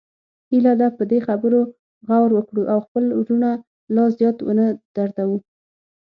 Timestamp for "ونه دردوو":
4.41-5.37